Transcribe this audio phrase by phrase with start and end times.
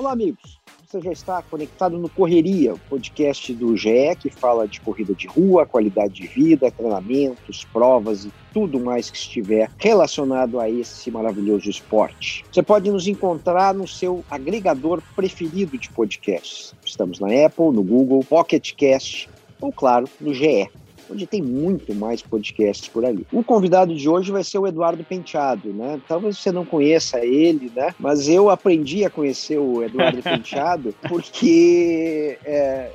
[0.00, 0.58] Olá, amigos.
[0.86, 5.66] Você já está conectado no Correria, podcast do GE que fala de corrida de rua,
[5.66, 12.46] qualidade de vida, treinamentos, provas e tudo mais que estiver relacionado a esse maravilhoso esporte.
[12.50, 16.74] Você pode nos encontrar no seu agregador preferido de podcasts.
[16.82, 19.28] Estamos na Apple, no Google, Pocket Cast
[19.60, 20.66] ou, claro, no GE
[21.10, 23.26] onde tem muito mais podcasts por ali.
[23.32, 26.00] O convidado de hoje vai ser o Eduardo Penteado, né?
[26.06, 27.94] Talvez você não conheça ele, né?
[27.98, 32.90] Mas eu aprendi a conhecer o Eduardo Penteado porque é,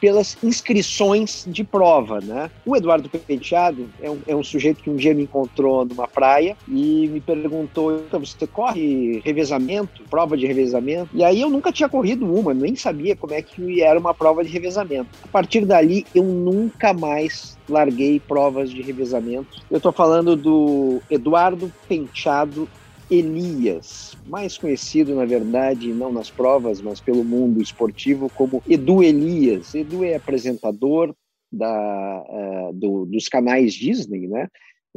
[0.00, 2.50] pelas inscrições de prova, né?
[2.64, 6.56] O Eduardo Penteado é um, é um sujeito que um dia me encontrou numa praia
[6.68, 11.10] e me perguntou: então, você corre revezamento, prova de revezamento?
[11.14, 14.44] E aí eu nunca tinha corrido uma, nem sabia como é que era uma prova
[14.44, 15.08] de revezamento.
[15.24, 19.62] A partir dali, eu nunca mais larguei provas de revezamento.
[19.70, 22.68] Eu estou falando do Eduardo Penteado
[23.10, 29.74] Elias, mais conhecido, na verdade, não nas provas, mas pelo mundo esportivo, como Edu Elias.
[29.74, 31.14] Edu é apresentador
[31.50, 34.48] da, uh, do, dos canais Disney, né?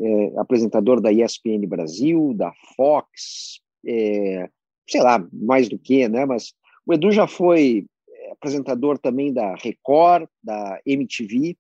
[0.02, 4.50] É, apresentador da ESPN Brasil, da Fox, é,
[4.88, 6.26] sei lá, mais do que, né?
[6.26, 6.54] Mas
[6.86, 11.56] o Edu já foi é, apresentador também da Record, da MTV,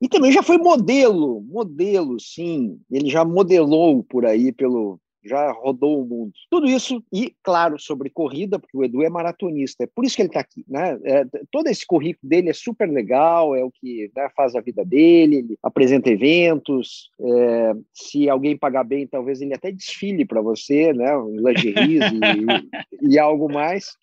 [0.00, 2.78] e também já foi modelo, modelo, sim.
[2.90, 6.32] Ele já modelou por aí pelo, já rodou o mundo.
[6.50, 10.22] Tudo isso, e claro, sobre corrida, porque o Edu é maratonista, é por isso que
[10.22, 10.64] ele está aqui.
[10.68, 10.98] Né?
[11.04, 14.84] É, todo esse currículo dele é super legal, é o que né, faz a vida
[14.84, 20.92] dele, ele apresenta eventos, é, se alguém pagar bem, talvez ele até desfile para você,
[20.92, 21.16] né?
[21.16, 23.96] um lingerie e, e, algo mais.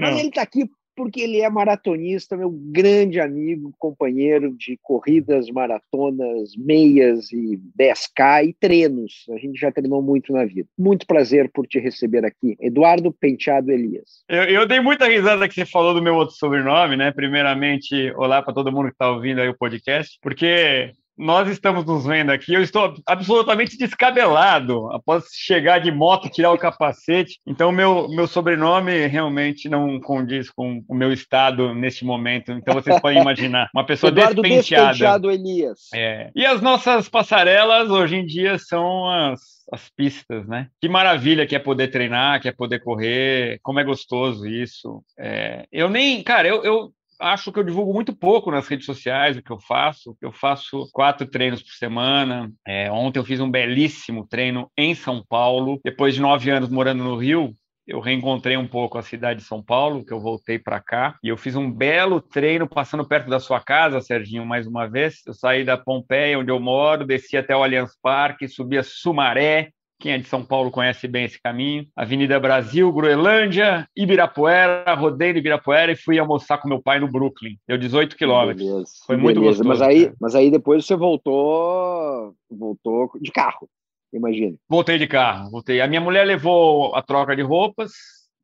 [0.00, 0.68] Mas ele está aqui
[0.98, 8.52] porque ele é maratonista, meu grande amigo, companheiro de corridas, maratonas, meias e 10K e
[8.52, 9.24] treinos.
[9.30, 10.68] A gente já treinou muito na vida.
[10.76, 12.56] Muito prazer por te receber aqui.
[12.60, 14.24] Eduardo Penteado Elias.
[14.28, 17.12] Eu, eu dei muita risada que você falou do meu outro sobrenome, né?
[17.12, 22.06] Primeiramente, olá para todo mundo que está ouvindo aí o podcast, porque nós estamos nos
[22.06, 22.54] vendo aqui.
[22.54, 27.40] Eu estou absolutamente descabelado após chegar de moto, tirar o capacete.
[27.46, 32.52] Então, meu, meu sobrenome realmente não condiz com o meu estado neste momento.
[32.52, 34.90] Então, vocês podem imaginar uma pessoa Eduardo despenteada.
[34.90, 35.88] despenteado Elias.
[35.94, 36.30] É.
[36.34, 40.68] E as nossas passarelas hoje em dia são as as pistas, né?
[40.80, 45.02] Que maravilha que é poder treinar, que é poder correr, como é gostoso isso.
[45.18, 49.36] É, eu nem, cara, eu, eu acho que eu divulgo muito pouco nas redes sociais
[49.36, 50.16] o que eu faço.
[50.20, 52.50] Eu faço quatro treinos por semana.
[52.66, 55.80] É, ontem eu fiz um belíssimo treino em São Paulo.
[55.84, 57.54] Depois de nove anos morando no Rio,
[57.88, 61.28] eu reencontrei um pouco a cidade de São Paulo, que eu voltei para cá, e
[61.28, 65.22] eu fiz um belo treino passando perto da sua casa, Serginho, mais uma vez.
[65.26, 69.70] Eu saí da Pompeia, onde eu moro, desci até o Allianz Parque, subi a Sumaré,
[69.98, 71.86] quem é de São Paulo conhece bem esse caminho.
[71.96, 77.56] Avenida Brasil, Groenlândia, Ibirapuera, rodei no Ibirapuera e fui almoçar com meu pai no Brooklyn.
[77.66, 78.90] Deu 18 quilômetros.
[79.04, 79.64] Foi muito beleza.
[79.64, 79.68] gostoso.
[79.68, 83.68] Mas aí, mas aí depois você voltou, voltou de carro,
[84.12, 84.56] imagina.
[84.68, 85.80] Voltei de carro, voltei.
[85.80, 87.92] A minha mulher levou a troca de roupas,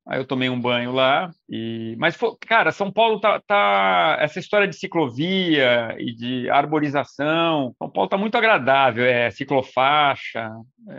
[0.07, 2.17] Aí eu tomei um banho lá e, mas
[2.47, 7.75] cara, São Paulo tá, tá, essa história de ciclovia e de arborização.
[7.79, 10.51] São Paulo tá muito agradável, é ciclofaixa,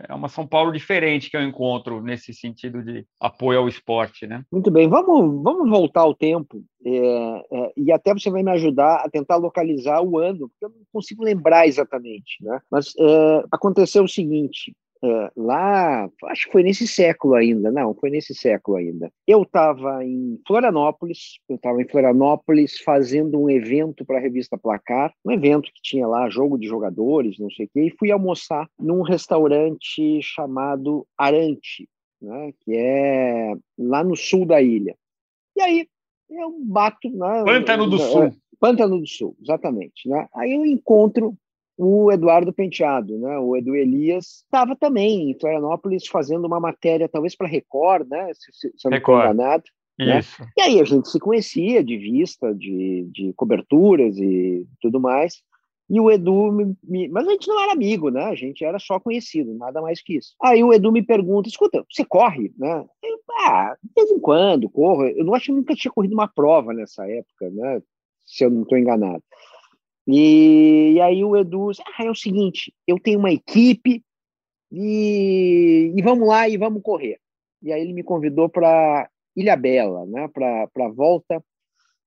[0.09, 4.43] é uma São Paulo diferente que eu encontro nesse sentido de apoio ao esporte, né?
[4.51, 8.97] Muito bem, vamos vamos voltar ao tempo é, é, e até você vai me ajudar
[9.03, 12.59] a tentar localizar o ano, porque eu não consigo lembrar exatamente, né?
[12.71, 18.09] Mas é, aconteceu o seguinte: Uh, lá, acho que foi nesse século ainda, não, foi
[18.09, 19.11] nesse século ainda.
[19.27, 25.13] Eu estava em Florianópolis, eu estava em Florianópolis fazendo um evento para a revista Placar,
[25.23, 28.67] um evento que tinha lá jogo de jogadores, não sei o quê, e fui almoçar
[28.79, 31.87] num restaurante chamado Arante,
[32.19, 34.95] né, que é lá no sul da ilha.
[35.55, 35.87] E aí
[36.31, 37.09] eu bato.
[37.11, 38.33] Né, Pântano do Sul.
[38.59, 40.09] Pântano do Sul, exatamente.
[40.09, 40.27] Né?
[40.33, 41.37] Aí eu encontro
[41.77, 43.37] o Eduardo Penteado, né?
[43.37, 48.31] O Edu Elias estava também em Florianópolis fazendo uma matéria, talvez para Record, né?
[48.33, 49.63] Se, se, se eu não estou enganado.
[49.97, 50.19] Né?
[50.57, 55.41] E aí a gente se conhecia de vista, de, de coberturas e tudo mais.
[55.89, 58.23] E o Edu me, me, Mas a gente não era amigo, né?
[58.23, 60.33] A gente era só conhecido, nada mais que isso.
[60.41, 62.83] Aí o Edu me pergunta: escuta, você corre, né?
[63.03, 65.05] Eu, ah, de vez em quando, corro.
[65.05, 67.81] Eu não acho que nunca tinha corrido uma prova nessa época, né?
[68.25, 69.23] Se eu não estou enganado.
[70.07, 74.03] E, e, aí o Edu, ah, é o seguinte, eu tenho uma equipe
[74.71, 77.19] e, e vamos lá e vamos correr.
[77.61, 80.27] E aí ele me convidou para Ilha Bela, né?
[80.27, 81.43] Para a volta,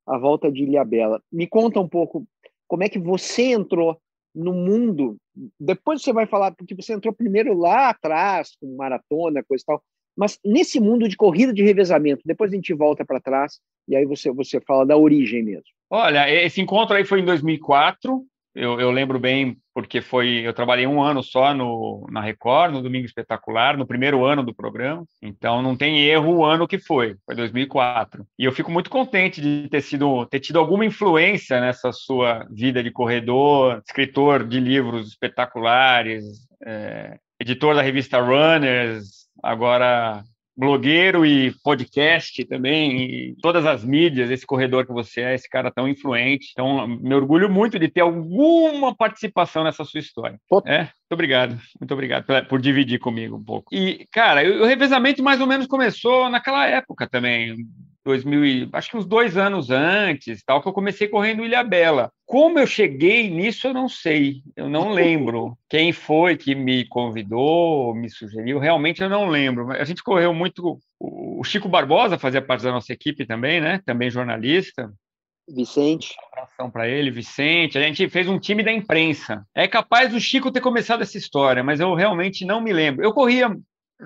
[0.07, 1.21] a volta de Ilha Bela.
[1.33, 2.25] Me conta um pouco
[2.69, 4.01] como é que você entrou
[4.35, 5.17] no mundo.
[5.59, 9.83] Depois você vai falar porque você entrou primeiro lá atrás com maratona, coisa e tal.
[10.17, 14.05] Mas nesse mundo de corrida de revezamento, depois a gente volta para trás e aí
[14.05, 15.78] você você fala da origem mesmo.
[15.91, 18.23] Olha, esse encontro aí foi em 2004.
[18.55, 22.83] Eu, eu, lembro bem porque foi eu trabalhei um ano só no, na Record, no
[22.83, 25.05] Domingo Espetacular, no primeiro ano do programa.
[25.23, 28.27] Então não tem erro o ano que foi, foi 2004.
[28.37, 32.83] E eu fico muito contente de ter sido ter tido alguma influência nessa sua vida
[32.83, 36.25] de corredor, escritor de livros espetaculares,
[36.67, 40.25] é, editor da revista Runners, agora
[40.59, 45.71] blogueiro e podcast também, e todas as mídias, esse corredor que você é, esse cara
[45.71, 46.49] tão influente.
[46.53, 50.37] Então, me orgulho muito de ter alguma participação nessa sua história.
[50.67, 53.73] É, muito obrigado, muito obrigado por, por, dividir comigo um pouco.
[53.73, 57.55] E, cara, o revezamento mais ou menos começou naquela época também,
[58.09, 62.11] 2000, acho que uns dois anos antes, tal, que eu comecei correndo Ilha Bela.
[62.25, 67.95] Como eu cheguei nisso, eu não sei, eu não lembro quem foi que me convidou,
[67.95, 69.71] me sugeriu, realmente eu não lembro.
[69.73, 70.79] A gente correu muito.
[70.99, 73.81] O Chico Barbosa fazia parte da nossa equipe também, né?
[73.85, 74.91] Também jornalista.
[75.47, 76.15] Vicente.
[76.19, 77.79] Um abração para ele, Vicente.
[77.79, 79.47] A gente fez um time da imprensa.
[79.55, 83.05] É capaz do Chico ter começado essa história, mas eu realmente não me lembro.
[83.05, 83.55] Eu corria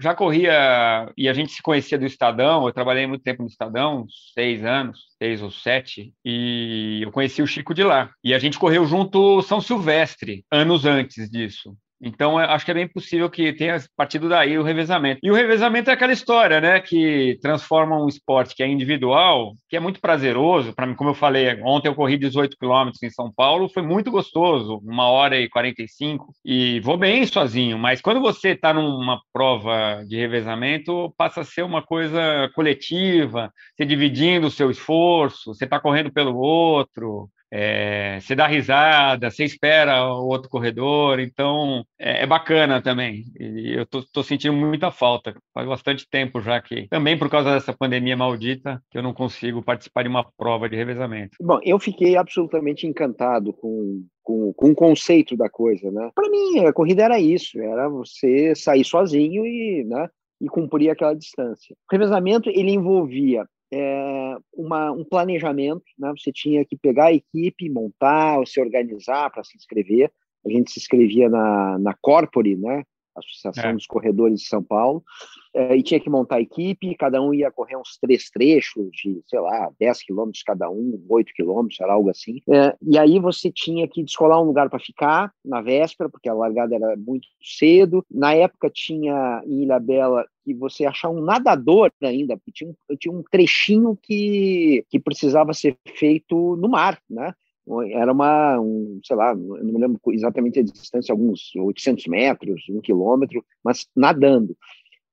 [0.01, 2.67] já corria e a gente se conhecia do Estadão.
[2.67, 7.47] Eu trabalhei muito tempo no Estadão, seis anos, seis ou sete, e eu conheci o
[7.47, 8.11] Chico de lá.
[8.25, 11.77] E a gente correu junto São Silvestre, anos antes disso.
[12.03, 15.21] Então, acho que é bem possível que tenha partido daí o revezamento.
[15.23, 19.77] E o revezamento é aquela história, né, que transforma um esporte que é individual, que
[19.77, 20.75] é muito prazeroso.
[20.75, 24.11] Para mim, como eu falei, ontem eu corri 18 quilômetros em São Paulo, foi muito
[24.11, 27.79] gostoso, uma hora e 45, e vou bem sozinho.
[27.79, 33.87] Mas quando você está numa prova de revezamento, passa a ser uma coisa coletiva, você
[33.87, 40.07] dividindo o seu esforço, você está correndo pelo outro é, você dá risada, você espera
[40.07, 43.25] o outro corredor, então é, é bacana também.
[43.39, 45.35] E eu tô, sentindo muita falta.
[45.53, 49.63] Faz bastante tempo já que, também por causa dessa pandemia maldita, que eu não consigo
[49.63, 51.37] participar de uma prova de revezamento.
[51.43, 56.11] Bom, eu fiquei absolutamente encantado com, com, com o conceito da coisa, né?
[56.15, 60.09] Para mim, a corrida era isso, era você sair sozinho e, né,
[60.41, 61.77] e cumprir aquela distância.
[61.87, 66.13] O revezamento ele envolvia é, uma, um planejamento, né?
[66.17, 70.11] Você tinha que pegar a equipe, montar, se organizar para se inscrever.
[70.47, 72.85] A gente se inscrevia na, na Corpore, né?
[73.15, 73.75] Associação é.
[73.75, 75.05] dos Corredores de São Paulo,
[75.55, 79.71] e tinha que montar equipe, cada um ia correr uns três trechos de, sei lá,
[79.79, 82.41] 10 quilômetros cada um, 8 quilômetros, era algo assim.
[82.49, 86.35] É, e aí você tinha que descolar um lugar para ficar na véspera, porque a
[86.35, 88.05] largada era muito cedo.
[88.11, 92.97] Na época tinha em Ilha Bela que você achar um nadador ainda, porque tinha um,
[92.97, 97.35] tinha um trechinho que, que precisava ser feito no mar, né?
[97.93, 102.81] era uma, um, sei lá, não me lembro exatamente a distância, alguns 800 metros, um
[102.81, 104.57] quilômetro, mas nadando.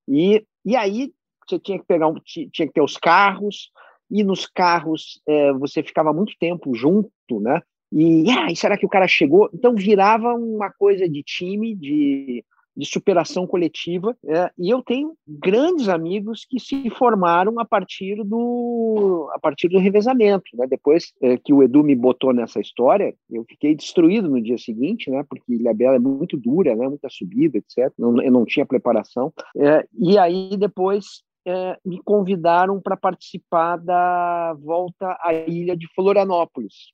[0.10, 1.14] E, e aí
[1.48, 3.72] você tinha que pegar, um, tinha que ter os carros,
[4.10, 7.62] e nos carros é, você ficava muito tempo junto, né?
[7.92, 9.50] E, ah, e será que o cara chegou?
[9.54, 12.44] Então virava uma coisa de time, de
[12.80, 14.16] de superação coletiva.
[14.26, 19.78] É, e eu tenho grandes amigos que se formaram a partir do, a partir do
[19.78, 20.46] revezamento.
[20.54, 20.66] Né?
[20.66, 25.12] Depois é, que o Edu me botou nessa história, eu fiquei destruído no dia seguinte,
[25.12, 25.26] né?
[25.30, 26.88] porque Ilha Bela é muito dura, né?
[26.88, 27.92] muita subida, etc.
[28.00, 29.34] Não, eu não tinha preparação.
[29.58, 36.94] É, e aí depois é, me convidaram para participar da volta à ilha de Florianópolis.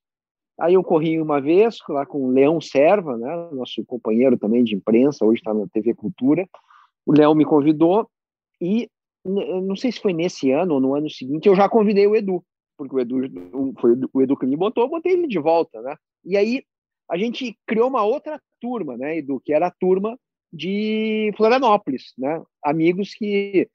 [0.60, 4.76] Aí eu corri uma vez lá com o Leão Serva, né, nosso companheiro também de
[4.76, 6.48] imprensa, hoje está na TV Cultura.
[7.06, 8.10] O Leão me convidou
[8.62, 8.90] e
[9.26, 12.44] não sei se foi nesse ano ou no ano seguinte, eu já convidei o Edu,
[12.78, 15.96] porque o Edu foi o Edu que me botou, eu botei ele de volta, né?
[16.24, 16.64] E aí
[17.10, 20.18] a gente criou uma outra turma, né, Edu, que era a turma
[20.54, 22.42] de Florianópolis, né?
[22.64, 23.68] Amigos que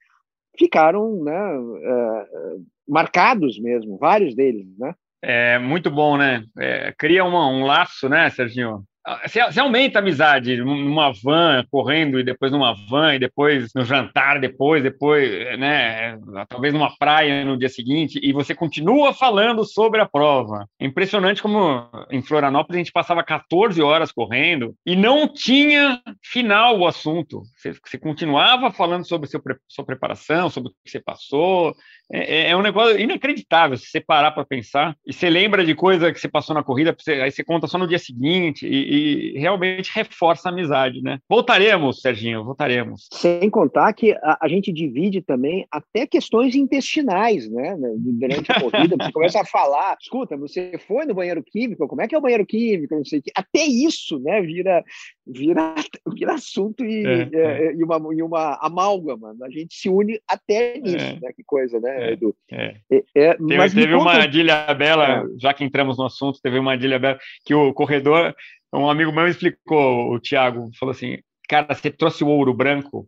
[0.57, 4.95] ficaram, né, uh, marcados mesmo, vários deles, né?
[5.21, 6.43] É muito bom, né?
[6.57, 8.83] É, cria uma, um laço, né, Serginho?
[9.23, 14.39] Você, aumenta a amizade numa van, correndo, e depois numa van, e depois no jantar,
[14.39, 16.19] depois, depois, né?
[16.47, 20.67] Talvez numa praia no dia seguinte, e você continua falando sobre a prova.
[20.79, 26.77] É impressionante como em Florianópolis a gente passava 14 horas correndo e não tinha final
[26.77, 27.41] o assunto.
[27.57, 31.75] Você, você continuava falando sobre seu, sua preparação, sobre o que você passou.
[32.11, 34.95] É, é, é um negócio inacreditável se você parar para pensar.
[35.05, 37.87] E você lembra de coisa que você passou na corrida, aí você conta só no
[37.87, 38.67] dia seguinte.
[38.67, 41.17] E, e realmente reforça a amizade, né?
[41.29, 43.07] Voltaremos, Serginho, voltaremos.
[43.13, 47.77] Sem contar que a, a gente divide também até questões intestinais, né?
[47.97, 52.07] Durante a corrida, você começa a falar, escuta, você foi no banheiro químico, como é
[52.07, 53.31] que é o banheiro químico, não sei o quê.
[53.33, 54.83] Até isso, né, vira,
[55.25, 55.73] vira,
[56.13, 57.67] vira assunto e, é, é.
[57.67, 57.73] é.
[57.73, 59.33] e, uma, e uma amálgama.
[59.41, 61.19] A gente se une até nisso, é.
[61.21, 61.31] né?
[61.33, 62.35] Que coisa, né, Edu?
[62.51, 62.75] É.
[63.15, 67.17] é mas teve uma adilha bela, já que entramos no assunto, teve uma adilha bela
[67.45, 68.35] que o corredor
[68.73, 73.07] um amigo meu explicou, o Thiago, falou assim: Cara, você trouxe o ouro branco?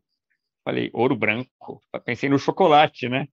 [0.65, 1.82] Falei, ouro branco?
[2.05, 3.27] Pensei no chocolate, né?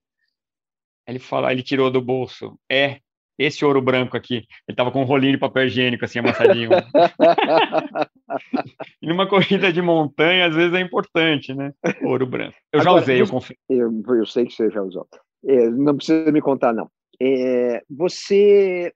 [1.06, 2.58] Ele falou, ele tirou do bolso.
[2.70, 3.00] É,
[3.38, 4.44] esse ouro branco aqui.
[4.68, 6.70] Ele tava com um rolinho de papel higiênico, assim, amassadinho.
[9.00, 11.72] e numa corrida de montanha, às vezes é importante, né?
[12.02, 12.56] Ouro branco.
[12.72, 13.56] Eu Agora, já usei, eu confio.
[13.68, 15.06] Eu, eu, sei que você já usou.
[15.46, 16.90] É, não precisa me contar, não.
[17.20, 18.92] É, você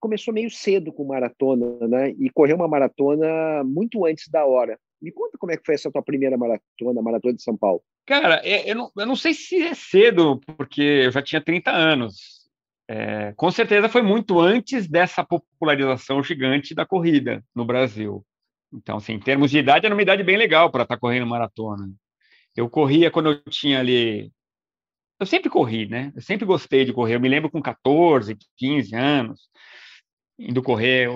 [0.00, 2.10] começou meio cedo com maratona, né?
[2.18, 4.78] E correu uma maratona muito antes da hora.
[5.00, 7.82] Me conta como é que foi essa tua primeira maratona, a maratona de São Paulo.
[8.06, 11.70] Cara, é, eu não, eu não sei se é cedo, porque eu já tinha 30
[11.70, 12.40] anos.
[12.88, 18.24] É, com certeza foi muito antes dessa popularização gigante da corrida no Brasil.
[18.72, 21.26] Então, assim, em termos de idade, era uma idade bem legal para estar tá correndo
[21.26, 21.88] maratona.
[22.56, 24.32] Eu corria quando eu tinha ali.
[25.18, 26.12] Eu sempre corri, né?
[26.16, 27.14] Eu sempre gostei de correr.
[27.14, 29.50] Eu me lembro com 14, 15 anos
[30.40, 31.08] indo correr,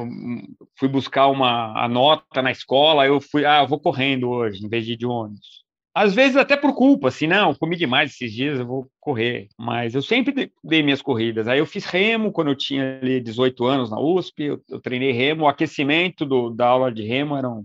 [0.78, 4.68] fui buscar uma a nota na escola, eu fui, ah, eu vou correndo hoje, em
[4.68, 5.64] vez de ir de ônibus.
[5.94, 9.48] Às vezes até por culpa, assim, não, comi demais esses dias, eu vou correr.
[9.56, 11.46] Mas eu sempre dei minhas corridas.
[11.46, 15.12] Aí eu fiz remo quando eu tinha ali 18 anos na USP, eu, eu treinei
[15.12, 17.64] remo, o aquecimento do, da aula de remo eram,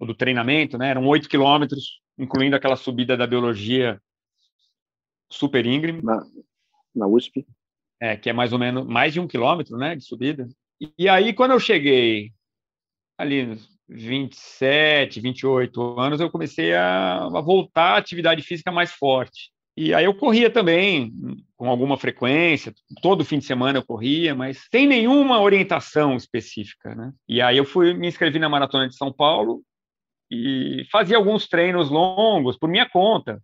[0.00, 4.00] do treinamento, né, eram 8 quilômetros, incluindo aquela subida da biologia
[5.30, 6.02] super íngreme.
[6.02, 6.22] Na,
[6.94, 7.46] na USP.
[8.00, 10.48] É, que é mais ou menos mais de um quilômetro, né, de subida.
[10.98, 12.32] E aí, quando eu cheguei
[13.18, 19.52] ali nos 27, 28 anos, eu comecei a, a voltar à atividade física mais forte.
[19.76, 21.12] E aí eu corria também,
[21.56, 27.12] com alguma frequência, todo fim de semana eu corria, mas sem nenhuma orientação específica, né?
[27.28, 29.62] E aí eu fui me inscrevi na Maratona de São Paulo
[30.30, 33.40] e fazia alguns treinos longos por minha conta.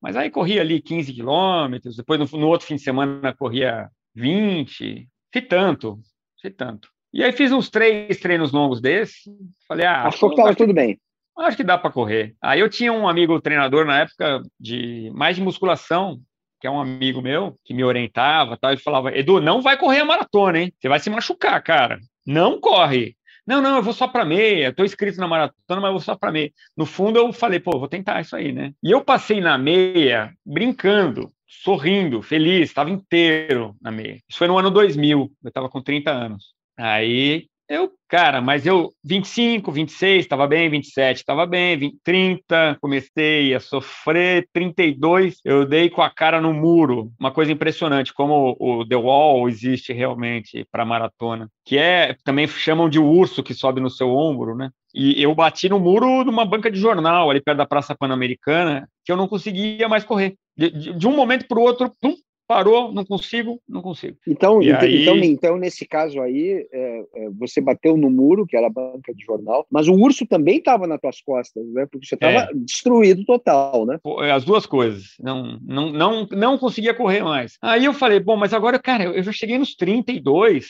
[0.00, 5.08] Mas aí corria ali 15 quilômetros, depois no, no outro fim de semana corria 20,
[5.32, 5.98] se tanto,
[6.44, 6.88] sei tanto.
[7.12, 9.22] E aí fiz uns três treinos longos desses.
[9.66, 10.06] Falei, ah.
[10.06, 10.98] Achou que estava tudo bem.
[11.38, 12.34] Acho que dá para correr.
[12.42, 16.20] Aí eu tinha um amigo treinador na época de mais de musculação,
[16.60, 20.00] que é um amigo meu, que me orientava, tal, e falava: Edu, não vai correr
[20.00, 20.72] a maratona, hein?
[20.78, 21.98] Você vai se machucar, cara.
[22.26, 23.16] Não corre.
[23.46, 24.68] Não, não, eu vou só para meia.
[24.68, 26.52] Estou inscrito na maratona, mas eu vou só para meia.
[26.76, 28.72] No fundo, eu falei, pô, vou tentar isso aí, né?
[28.82, 31.30] E eu passei na meia brincando
[31.62, 34.20] sorrindo, feliz, estava inteiro na meia.
[34.28, 36.54] Isso foi no ano 2000, eu estava com 30 anos.
[36.76, 43.54] Aí eu, cara, mas eu 25, 26, estava bem, 27, estava bem, 20, 30, comecei
[43.54, 47.10] a sofrer, 32, eu dei com a cara no muro.
[47.18, 52.88] Uma coisa impressionante, como o The Wall existe realmente para maratona, que é, também chamam
[52.88, 54.70] de urso que sobe no seu ombro, né?
[54.94, 59.10] E eu bati no muro numa banca de jornal, ali perto da Praça Pan-Americana, que
[59.10, 60.36] eu não conseguia mais correr.
[60.56, 62.14] De, de, de um momento para o outro, pum,
[62.46, 64.16] parou, não consigo, não consigo.
[64.26, 65.02] Então, então, aí...
[65.02, 69.14] então, então, nesse caso aí, é, é, você bateu no muro, que era a banca
[69.14, 71.86] de jornal, mas o urso também estava nas tuas costas, né?
[71.90, 72.54] Porque você estava é.
[72.54, 73.98] destruído total, né?
[74.20, 75.14] É, as duas coisas.
[75.20, 77.56] Não, não, não, não conseguia correr mais.
[77.62, 80.66] Aí eu falei, bom, mas agora, cara, eu já cheguei nos 32,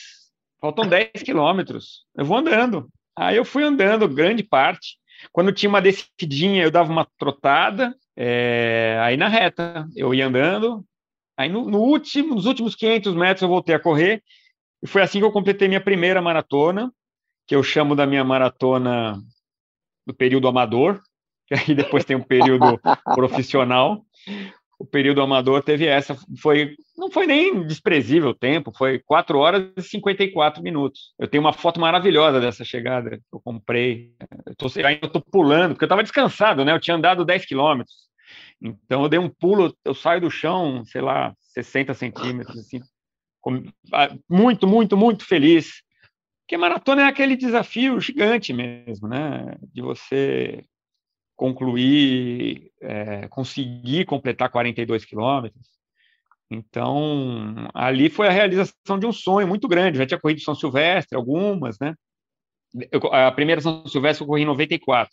[0.59, 2.87] faltam 10 quilômetros, eu vou andando.
[3.17, 4.97] Aí eu fui andando grande parte.
[5.31, 10.85] Quando tinha uma descidinha, eu dava uma trotada, é, aí na reta, eu ia andando.
[11.37, 14.23] Aí no, no, último, nos últimos 500 metros eu voltei a correr.
[14.81, 16.91] E foi assim que eu completei minha primeira maratona,
[17.47, 19.19] que eu chamo da minha maratona
[20.05, 21.01] do período amador,
[21.47, 22.79] que aí depois tem um período
[23.15, 24.03] profissional
[24.77, 29.71] o período amador teve essa, foi não foi nem desprezível o tempo, foi 4 horas
[29.77, 31.13] e 54 minutos.
[31.17, 34.13] Eu tenho uma foto maravilhosa dessa chegada que eu comprei.
[34.45, 36.73] Eu tô, ainda estou pulando, porque eu estava descansado, né?
[36.73, 37.95] Eu tinha andado 10 quilômetros.
[38.61, 42.81] Então eu dei um pulo, eu saio do chão, sei lá, 60 centímetros, assim,
[44.29, 45.83] muito, muito, muito feliz.
[46.41, 49.55] Porque maratona é aquele desafio gigante mesmo, né?
[49.73, 50.63] De você
[51.35, 55.67] concluir, é, conseguir completar 42 quilômetros.
[56.49, 59.97] Então, ali foi a realização de um sonho muito grande.
[59.97, 61.95] Eu já tinha corrido São Silvestre, algumas, né?
[62.91, 65.11] Eu, a primeira São Silvestre eu corri em 94.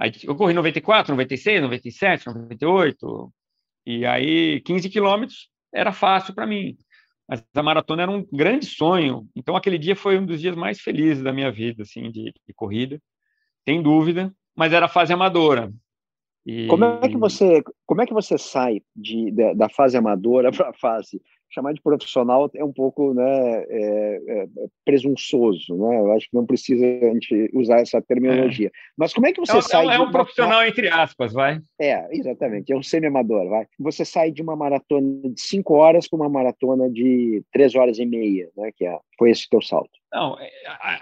[0.00, 3.32] Aí eu corri 94, 96, 97, 98.
[3.86, 6.74] E aí, 15 quilômetros era fácil para mim.
[7.28, 9.28] Mas a maratona era um grande sonho.
[9.36, 12.54] Então, aquele dia foi um dos dias mais felizes da minha vida, assim, de, de
[12.54, 12.98] corrida.
[13.68, 14.34] Sem dúvida.
[14.56, 15.70] Mas era fase amadora.
[16.46, 16.66] E...
[16.68, 20.70] Como é que você como é que você sai de, de da fase amadora para
[20.70, 24.46] a fase chamar de profissional é um pouco né, é, é,
[24.84, 25.98] presunçoso, né?
[25.98, 28.68] Eu acho que não precisa a gente usar essa terminologia.
[28.68, 28.70] É.
[28.96, 29.86] Mas como é que você é, sai?
[29.94, 31.60] É, um profissional entre aspas, vai.
[31.80, 32.72] É, exatamente.
[32.72, 33.66] É um semi-amador, vai.
[33.78, 38.06] Você sai de uma maratona de cinco horas para uma maratona de três horas e
[38.06, 38.70] meia, né?
[38.76, 39.90] Que é, foi esse teu salto.
[40.12, 40.50] Não, é,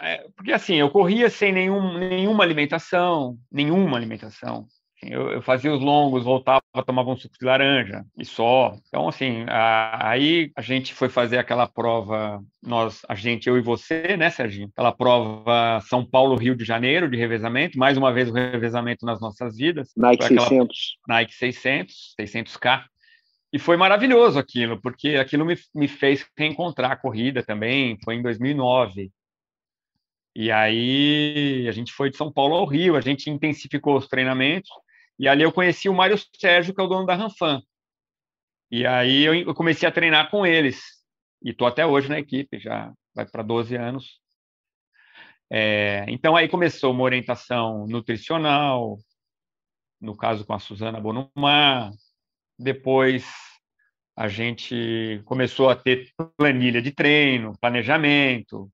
[0.03, 4.67] é, porque assim eu corria sem nenhum, nenhuma alimentação, nenhuma alimentação.
[5.03, 8.75] Eu, eu, fazia os longos, voltava, tomava um suco de laranja e só.
[8.89, 13.61] Então, assim, a, aí a gente foi fazer aquela prova, nós, a gente, eu e
[13.61, 14.69] você, né, Serginho?
[14.73, 19.57] Aquela prova São Paulo-Rio de Janeiro de revezamento, mais uma vez o revezamento nas nossas
[19.57, 19.93] vidas.
[19.97, 20.79] Nike aquela, 600.
[21.07, 22.85] Nike 600, 600K.
[23.53, 28.23] E foi maravilhoso aquilo, porque aquilo me, me fez reencontrar a corrida também, foi em
[28.23, 29.11] 2009.
[30.35, 34.71] E aí a gente foi de São Paulo ao Rio, a gente intensificou os treinamentos,
[35.19, 37.63] e ali eu conheci o Mário Sérgio, que é o dono da Ranfan.
[38.71, 40.81] E aí eu comecei a treinar com eles.
[41.43, 44.21] E estou até hoje na equipe, já vai para 12 anos.
[45.51, 48.99] É, então aí começou uma orientação nutricional,
[50.01, 51.91] no caso com a Suzana Bonumar.
[52.59, 53.27] Depois
[54.15, 58.71] a gente começou a ter planilha de treino, planejamento.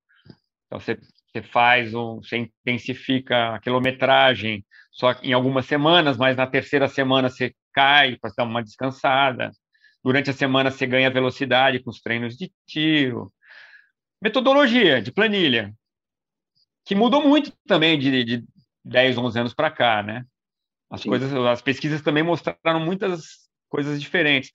[0.67, 0.99] Então você,
[1.33, 7.29] você faz um, você intensifica a quilometragem só em algumas semanas, mas na terceira semana
[7.29, 9.51] você cai para dar uma descansada.
[10.03, 13.33] Durante a semana você ganha velocidade com os treinos de tiro.
[14.23, 15.75] Metodologia de planilha,
[16.85, 18.45] que mudou muito também de, de
[18.85, 20.25] 10, 11 anos para cá, né?
[20.89, 21.09] As Sim.
[21.09, 24.53] coisas, as pesquisas também mostraram muitas coisas diferentes.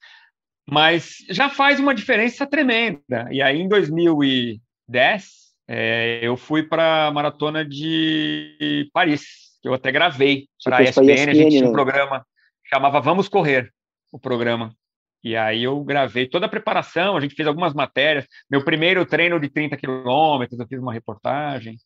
[0.66, 3.28] Mas já faz uma diferença tremenda.
[3.30, 5.24] E aí, em 2010,
[5.68, 11.12] é, eu fui para a maratona de Paris, que eu até gravei para a ESPN,
[11.12, 11.72] ESPN, a gente tinha um né?
[11.72, 12.26] programa,
[12.64, 13.70] chamava Vamos Correr,
[14.12, 14.74] o programa.
[15.22, 18.26] E aí eu gravei toda a preparação, a gente fez algumas matérias.
[18.50, 21.76] Meu primeiro treino de 30 quilômetros, eu fiz uma reportagem.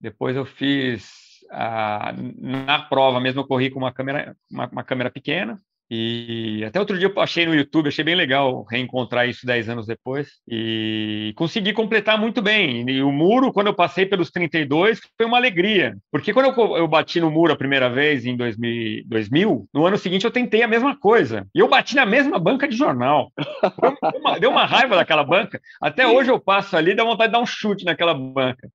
[0.00, 1.08] Depois eu fiz
[1.50, 5.56] a, na prova mesmo, eu corri com uma câmera, uma, uma câmera pequena.
[5.94, 9.86] E até outro dia eu achei no YouTube, achei bem legal reencontrar isso 10 anos
[9.86, 10.30] depois.
[10.48, 12.88] E consegui completar muito bem.
[12.88, 15.94] E o muro, quando eu passei pelos 32, foi uma alegria.
[16.10, 19.98] Porque quando eu, eu bati no muro a primeira vez, em 2000, 2000, no ano
[19.98, 21.46] seguinte eu tentei a mesma coisa.
[21.54, 23.30] E eu bati na mesma banca de jornal.
[23.82, 25.60] Deu uma, deu uma raiva daquela banca.
[25.78, 28.66] Até hoje eu passo ali e dá vontade de dar um chute naquela banca.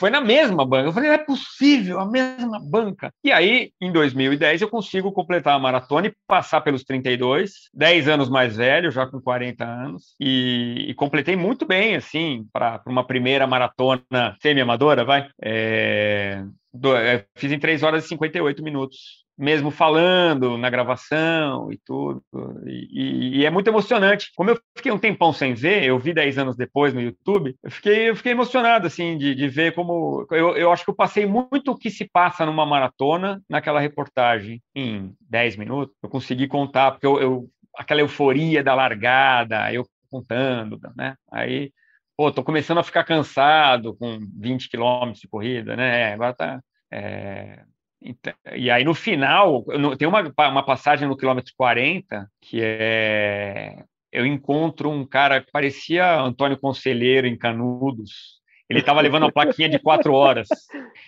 [0.00, 0.88] Foi na mesma banca.
[0.88, 3.12] Eu falei, não é possível, a mesma banca.
[3.22, 8.30] E aí, em 2010, eu consigo completar a maratona e passar pelos 32, 10 anos
[8.30, 13.46] mais velho, já com 40 anos, e, e completei muito bem, assim, para uma primeira
[13.46, 14.02] maratona
[14.40, 15.28] semi-amadora, vai.
[15.42, 21.78] É, do, é, fiz em 3 horas e 58 minutos mesmo falando na gravação e
[21.78, 22.22] tudo.
[22.66, 24.30] E, e, é muito emocionante.
[24.36, 27.70] Como eu fiquei um tempão sem ver, eu vi 10 anos depois no YouTube, eu
[27.70, 30.26] fiquei, eu fiquei emocionado, assim, de, de ver como.
[30.30, 34.62] Eu, eu acho que eu passei muito o que se passa numa maratona naquela reportagem
[34.74, 35.96] em 10 minutos.
[36.02, 41.16] Eu consegui contar, porque eu, eu aquela euforia da largada, eu contando, né?
[41.32, 41.72] Aí,
[42.14, 46.12] pô, tô começando a ficar cansado com 20 quilômetros de corrida, né?
[46.12, 46.60] Agora tá.
[46.92, 47.64] É,
[48.02, 49.64] então, e aí no final,
[49.98, 53.84] tem uma, uma passagem no quilômetro 40 que é.
[54.12, 58.40] Eu encontro um cara que parecia Antônio Conselheiro em Canudos.
[58.68, 60.48] Ele estava levando uma plaquinha de quatro horas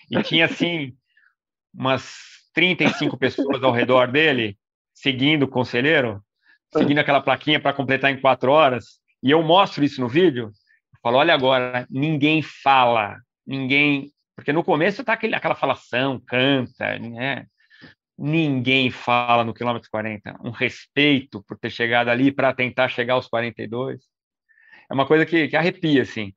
[0.09, 0.93] e tinha assim
[1.75, 2.15] umas
[2.55, 4.57] 35 pessoas ao redor dele
[4.95, 6.23] seguindo o conselheiro,
[6.73, 9.01] seguindo aquela plaquinha para completar em quatro horas.
[9.21, 10.45] E eu mostro isso no vídeo.
[10.45, 16.99] Eu falo, olha agora, ninguém fala, ninguém porque no começo tá aquele, aquela falação, canta,
[16.99, 17.47] né?
[18.17, 20.39] Ninguém fala no quilômetro 40.
[20.45, 24.01] Um respeito por ter chegado ali para tentar chegar aos 42.
[24.91, 26.33] É uma coisa que, que arrepia, assim.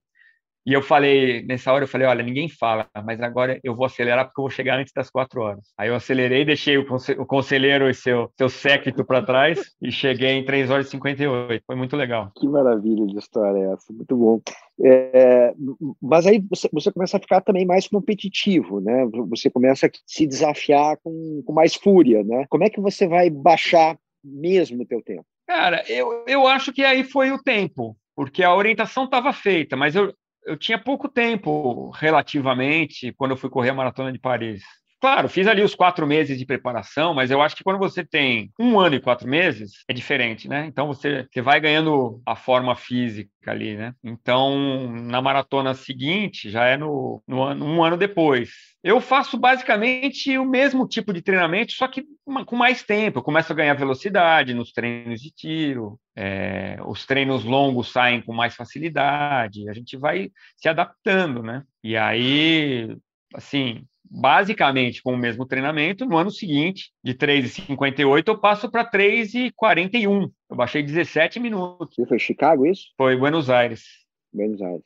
[0.66, 4.26] E eu falei, nessa hora, eu falei, olha, ninguém fala, mas agora eu vou acelerar
[4.26, 5.64] porque eu vou chegar antes das quatro horas.
[5.78, 6.86] Aí eu acelerei, deixei o,
[7.20, 11.64] o conselheiro e seu, seu séquito para trás e cheguei em 3 horas e 58.
[11.68, 12.32] Foi muito legal.
[12.36, 14.42] Que maravilha de história é essa, muito bom.
[14.84, 15.54] É,
[16.02, 19.06] mas aí você, você, começa a ficar também mais competitivo, né?
[19.30, 22.46] Você começa a se desafiar com, com mais fúria, né?
[22.50, 25.26] Como é que você vai baixar mesmo o teu tempo?
[25.48, 29.96] Cara, eu, eu acho que aí foi o tempo, porque a orientação estava feita, mas
[29.96, 30.12] eu,
[30.46, 34.64] eu tinha pouco tempo, relativamente, quando eu fui correr a Maratona de Paris.
[35.06, 38.52] Claro, fiz ali os quatro meses de preparação, mas eu acho que quando você tem
[38.60, 40.66] um ano e quatro meses, é diferente, né?
[40.66, 43.94] Então você, você vai ganhando a forma física ali, né?
[44.04, 48.50] Então, na maratona seguinte, já é no, no ano, um ano depois.
[48.84, 52.04] Eu faço basicamente o mesmo tipo de treinamento, só que
[52.48, 53.20] com mais tempo.
[53.20, 58.34] Eu começo a ganhar velocidade nos treinos de tiro, é, os treinos longos saem com
[58.34, 61.62] mais facilidade, a gente vai se adaptando, né?
[61.84, 62.98] E aí,
[63.36, 70.32] assim, basicamente com o mesmo treinamento, no ano seguinte, de 3,58, eu passo para 3,41.
[70.50, 71.98] Eu baixei 17 minutos.
[71.98, 72.88] E foi Chicago isso?
[72.98, 73.84] Foi Buenos Aires.
[74.32, 74.86] Buenos Aires.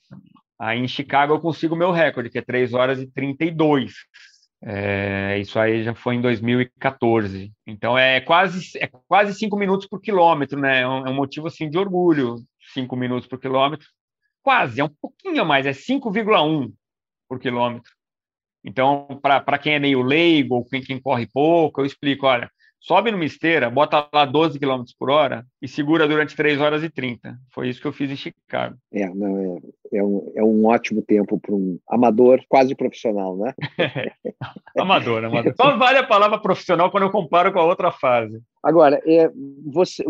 [0.58, 3.94] Aí em Chicago eu consigo o meu recorde, que é 3 horas e 32.
[4.62, 7.52] É, isso aí já foi em 2014.
[7.66, 10.82] Então é quase é quase 5 minutos por quilômetro, né?
[10.82, 12.38] É um, é um motivo assim de orgulho,
[12.74, 13.88] 5 minutos por quilômetro.
[14.42, 16.74] Quase, é um pouquinho a mais, é 5,1
[17.28, 17.92] por quilômetro.
[18.64, 23.12] Então, para quem é meio leigo ou quem, quem corre pouco, eu explico: olha, sobe
[23.12, 27.38] numa esteira, bota lá 12 km por hora e segura durante 3 horas e 30.
[27.54, 28.78] Foi isso que eu fiz em Chicago.
[28.92, 29.62] É, não,
[29.94, 33.54] é, é, um, é um ótimo tempo para um amador quase profissional, né?
[34.78, 35.54] amador, amador.
[35.56, 38.42] Só vale a palavra profissional quando eu comparo com a outra fase.
[38.64, 39.30] Agora, é,
[39.66, 40.04] você,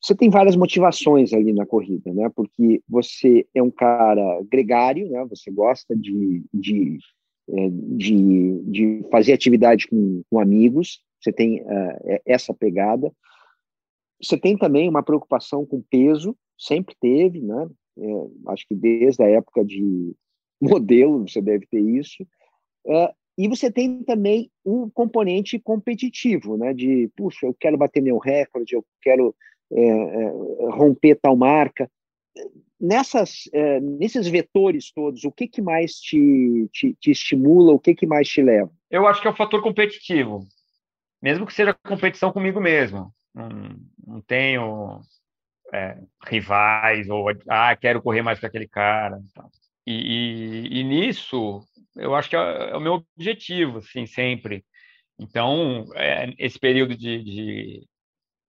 [0.00, 2.30] você tem várias motivações ali na corrida, né?
[2.34, 5.24] Porque você é um cara gregário, né?
[5.30, 6.98] Você gosta de, de
[7.52, 13.12] é, de, de fazer atividade com, com amigos, você tem uh, essa pegada.
[14.20, 17.68] Você tem também uma preocupação com peso, sempre teve, né?
[17.98, 20.14] É, acho que desde a época de
[20.60, 22.22] modelo você deve ter isso.
[22.86, 26.72] Uh, e você tem também um componente competitivo, né?
[26.72, 29.34] De, puxa, eu quero bater meu recorde, eu quero
[29.72, 30.28] é,
[30.70, 31.90] romper tal marca
[32.82, 37.94] nessas, é, nesses vetores todos, o que, que mais te, te, te, estimula, o que,
[37.94, 38.70] que mais te leva?
[38.90, 40.40] Eu acho que é o fator competitivo,
[41.22, 43.14] mesmo que seja competição comigo mesmo.
[43.32, 43.48] Não,
[44.04, 45.00] não tenho
[45.72, 49.20] é, rivais ou ah, quero correr mais que aquele cara.
[49.86, 51.60] E, e, e, nisso,
[51.96, 54.64] eu acho que é, é, o meu objetivo, assim, sempre.
[55.18, 57.88] Então, é, esse período de, de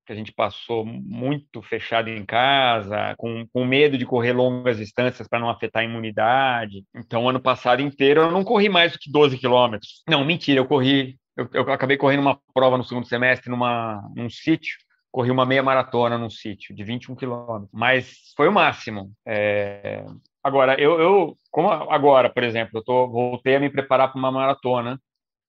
[0.06, 5.28] que a gente passou muito fechado em casa, com, com medo de correr longas distâncias
[5.28, 6.84] para não afetar a imunidade.
[6.96, 10.04] Então, ano passado inteiro, eu não corri mais do que 12 quilômetros.
[10.08, 11.18] Não, mentira, eu corri.
[11.36, 14.76] Eu, eu acabei correndo uma prova no segundo semestre numa, num sítio
[15.14, 19.12] corri uma meia maratona num sítio de 21 quilômetros, mas foi o máximo.
[19.24, 20.04] É...
[20.44, 24.32] Agora, eu, eu, como agora, por exemplo, eu tô, voltei a me preparar para uma
[24.32, 25.00] maratona,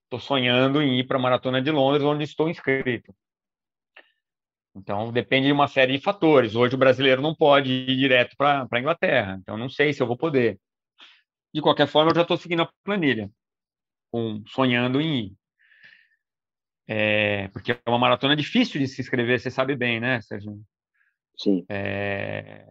[0.05, 3.13] estou sonhando em ir para a maratona de Londres, onde estou inscrito.
[4.77, 6.55] Então, depende de uma série de fatores.
[6.57, 9.39] Hoje, o brasileiro não pode ir direto para a Inglaterra.
[9.41, 10.59] Então, não sei se eu vou poder.
[11.55, 13.31] De qualquer forma, eu já estou seguindo a planilha,
[14.11, 15.37] com, sonhando em ir.
[16.87, 20.61] É, porque é uma maratona difícil de se inscrever, você sabe bem, né, Sérgio?
[21.39, 21.65] Sim.
[21.69, 22.67] É,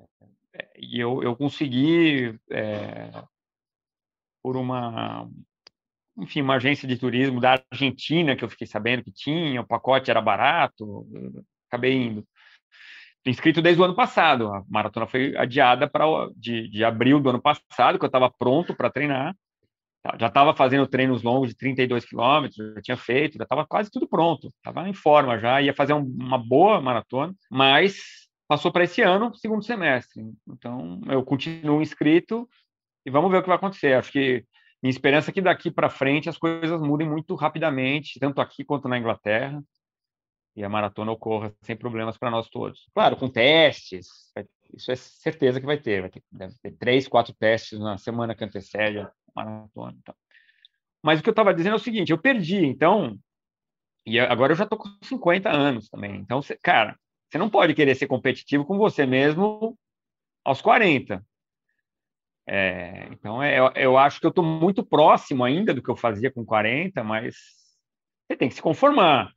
[0.78, 3.24] e eu, eu consegui, é,
[4.44, 5.28] por uma,
[6.18, 10.12] enfim, uma agência de turismo da Argentina, que eu fiquei sabendo que tinha, o pacote
[10.12, 11.08] era barato,
[11.74, 12.26] acabei indo.
[13.26, 14.54] Inscrito desde o ano passado.
[14.54, 16.06] A maratona foi adiada para
[16.36, 19.36] de, de abril do ano passado, que eu estava pronto para treinar.
[20.20, 24.08] Já estava fazendo treinos longos de 32 quilômetros, já tinha feito, já estava quase tudo
[24.08, 24.54] pronto.
[24.58, 27.96] Estava em forma já, ia fazer um, uma boa maratona, mas
[28.46, 30.22] passou para esse ano, segundo semestre.
[30.46, 32.48] Então, eu continuo inscrito
[33.06, 33.94] e vamos ver o que vai acontecer.
[33.94, 34.44] Acho que
[34.82, 38.90] minha esperança é que daqui para frente as coisas mudem muito rapidamente, tanto aqui quanto
[38.90, 39.64] na Inglaterra
[40.56, 42.88] e a maratona ocorra sem problemas para nós todos.
[42.94, 44.08] Claro, com testes,
[44.74, 48.36] isso é certeza que vai ter, vai ter, deve ter três, quatro testes na semana
[48.36, 49.98] que antecede a maratona.
[50.00, 50.16] Então.
[51.02, 53.18] Mas o que eu estava dizendo é o seguinte, eu perdi, então,
[54.06, 56.98] e agora eu já estou com 50 anos também, então, cê, cara,
[57.30, 59.78] você não pode querer ser competitivo com você mesmo
[60.46, 61.26] aos 40.
[62.46, 65.96] É, então, é, eu, eu acho que eu estou muito próximo ainda do que eu
[65.96, 67.36] fazia com 40, mas
[68.28, 69.34] você tem que se conformar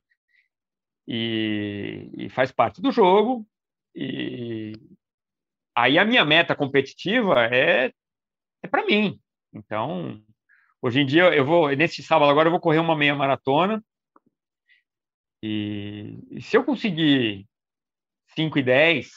[1.07, 3.47] e, e faz parte do jogo.
[3.95, 4.73] E
[5.75, 7.93] aí a minha meta competitiva é
[8.63, 9.19] é para mim.
[9.53, 10.21] Então,
[10.81, 13.83] hoje em dia eu vou nesse sábado agora eu vou correr uma meia maratona
[15.41, 17.47] e, e se eu conseguir
[18.35, 19.09] 5 e 10,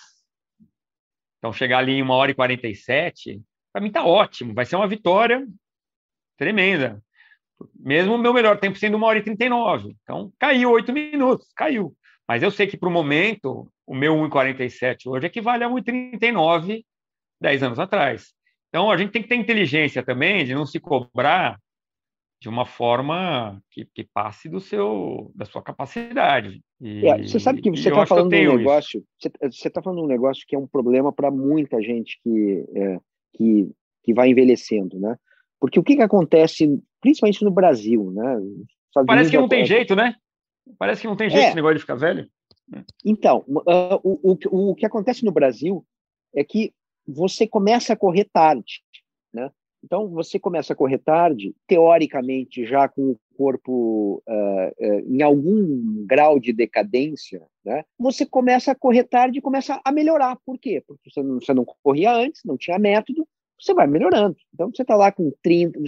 [1.39, 4.89] então chegar ali em uma hora e 47, para mim tá ótimo, vai ser uma
[4.89, 5.47] vitória
[6.37, 7.03] tremenda.
[7.79, 9.97] Mesmo o meu melhor tempo sendo uma hora e 39.
[10.03, 11.95] Então, caiu oito minutos, caiu.
[12.27, 16.85] Mas eu sei que para o momento, o meu 1,47 hoje equivale a 1,39
[17.41, 18.33] 10 anos atrás.
[18.69, 21.59] Então, a gente tem que ter inteligência também de não se cobrar
[22.41, 26.63] de uma forma que, que passe do seu, da sua capacidade.
[26.81, 30.05] E, é, você sabe que você está falando de um negócio, você está falando de
[30.05, 32.99] um negócio que é um problema para muita gente que, é,
[33.35, 33.71] que,
[34.03, 35.17] que vai envelhecendo, né?
[35.61, 38.41] Porque o que, que acontece, principalmente no Brasil, né?
[39.07, 40.15] Parece que não tem jeito, né?
[40.79, 41.47] Parece que não tem jeito é.
[41.49, 42.29] esse negócio de ficar velho.
[43.05, 45.85] Então, uh, o, o, o que acontece no Brasil
[46.35, 46.73] é que
[47.07, 48.83] você começa a correr tarde,
[49.33, 49.51] né?
[49.83, 56.05] Então, você começa a correr tarde, teoricamente, já com o corpo uh, uh, em algum
[56.07, 57.83] grau de decadência, né?
[57.99, 60.37] você começa a correr tarde e começa a melhorar.
[60.45, 60.83] Por quê?
[60.87, 63.27] Porque você não, você não corria antes, não tinha método,
[63.61, 64.37] você vai melhorando.
[64.55, 65.79] Então, você está lá com 30.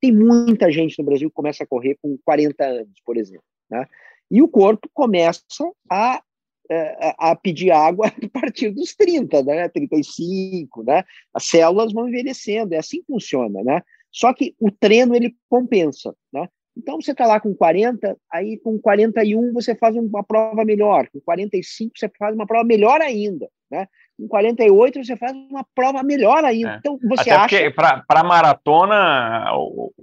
[0.00, 3.44] Tem muita gente no Brasil que começa a correr com 40 anos, por exemplo.
[3.70, 3.86] Né?
[4.30, 5.42] E o corpo começa
[5.90, 6.22] a,
[6.70, 9.68] a, a pedir água a partir dos 30, né?
[9.68, 11.04] 35, né?
[11.34, 13.82] As células vão envelhecendo, é assim que funciona, né?
[14.10, 16.48] Só que o treino ele compensa, né?
[16.76, 21.20] Então você está lá com 40, aí com 41 você faz uma prova melhor, com
[21.20, 23.88] 45 você faz uma prova melhor ainda, né?
[24.16, 26.74] Com 48 você faz uma prova melhor ainda.
[26.74, 26.76] É.
[26.78, 28.02] Então você até acha.
[28.06, 29.52] Para maratona,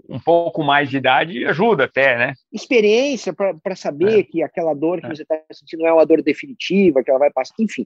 [0.08, 2.34] um pouco mais de idade ajuda até, né?
[2.52, 4.24] Experiência para saber é.
[4.24, 5.10] que aquela dor que é.
[5.10, 7.86] você está sentindo não é uma dor definitiva, que ela vai passar, enfim.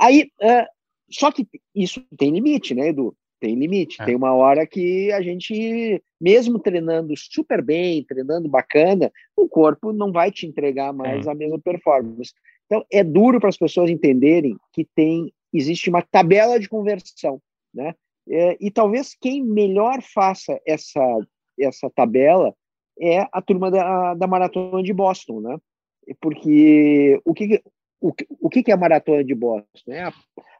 [0.00, 0.66] Aí, uh,
[1.10, 3.14] só que isso tem limite, né, Edu?
[3.40, 4.02] Tem limite.
[4.02, 4.04] É.
[4.04, 10.10] Tem uma hora que a gente, mesmo treinando super bem, treinando bacana, o corpo não
[10.10, 12.32] vai te entregar mais a mesma performance.
[12.66, 17.40] Então, é duro para as pessoas entenderem que tem existe uma tabela de conversão,
[17.72, 17.94] né?
[18.30, 21.00] É, e talvez quem melhor faça essa
[21.58, 22.54] essa tabela
[23.00, 25.56] é a turma da, da maratona de Boston, né?
[26.20, 27.62] Porque o que
[28.00, 29.66] o, o que é a maratona de Boston?
[29.88, 30.12] É a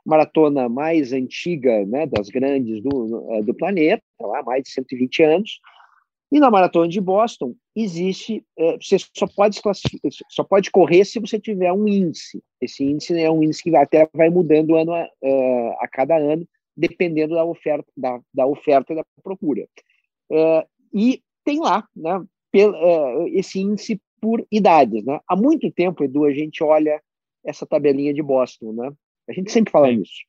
[0.04, 5.60] maratona mais antiga, né, das grandes do, do planeta, lá mais de 120 anos.
[6.30, 9.60] E na maratona de Boston existe, é, você só pode
[10.28, 12.42] só pode correr se você tiver um índice.
[12.60, 16.46] Esse índice é um índice que até vai mudando ano a, é, a cada ano,
[16.76, 19.66] dependendo da oferta da, da oferta e da procura.
[20.30, 22.22] É, e tem lá, né,
[23.32, 25.20] esse índice por idades, né?
[25.26, 27.00] Há muito tempo, Edu, a gente olha
[27.44, 28.92] essa tabelinha de Boston, né?
[29.28, 30.24] A gente sempre fala isso,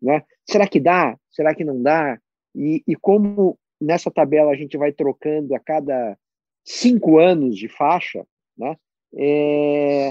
[0.00, 0.22] né?
[0.48, 1.16] Será que dá?
[1.30, 2.18] Será que não dá?
[2.54, 6.16] E, e como nessa tabela a gente vai trocando a cada
[6.64, 8.24] cinco anos de faixa,
[8.56, 8.76] né?
[9.16, 10.10] É,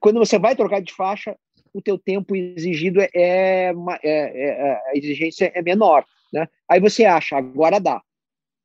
[0.00, 1.36] quando você vai trocar de faixa,
[1.72, 6.48] o teu tempo exigido é, é, é, é a exigência é menor, né?
[6.68, 8.00] Aí você acha, agora dá.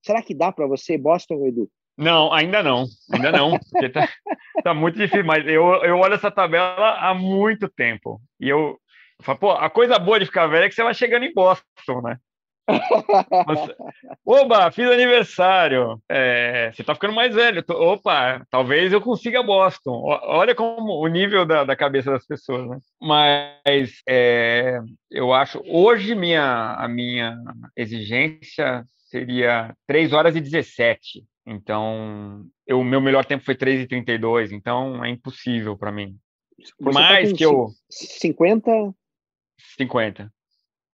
[0.01, 1.69] Será que dá para você, Boston, Edu?
[1.97, 3.59] Não, ainda não, ainda não,
[3.93, 4.07] tá,
[4.63, 8.79] tá, muito difícil, mas eu, eu olho essa tabela há muito tempo, e eu,
[9.19, 11.33] eu falo, pô, a coisa boa de ficar velho é que você vai chegando em
[11.33, 12.17] Boston, né?
[13.47, 13.75] Você...
[14.25, 16.01] Oba, fiz aniversário.
[16.09, 17.63] É, você tá ficando mais velho.
[17.69, 20.01] Opa, talvez eu consiga Boston.
[20.23, 22.77] Olha como o nível da, da cabeça das pessoas, né?
[23.01, 24.79] Mas é,
[25.09, 27.37] eu acho, hoje minha, a minha
[27.75, 31.23] exigência seria 3 horas e 17.
[31.45, 36.15] Então, o meu melhor tempo foi 3 e 32, então é impossível para mim.
[36.77, 38.93] Por tá mais tá que eu 50
[39.77, 40.31] 50.